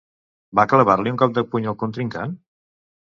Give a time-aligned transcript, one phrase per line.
[0.59, 2.39] Va clavar-li un cop de puny al contrincant?